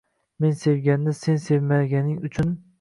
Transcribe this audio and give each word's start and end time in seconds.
Men 0.39 0.55
sevganni 0.61 1.13
sen 1.19 1.39
sevmaganing-chun 1.45 2.55